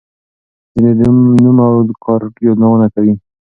[0.73, 1.01] ځینې د
[1.43, 1.73] نوم او
[2.05, 3.13] کار یادونه کوي.